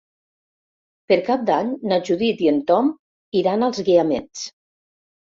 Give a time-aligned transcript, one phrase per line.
[1.11, 2.89] Per Cap d'Any na Judit i en Tom
[3.41, 4.47] iran als Guiamets.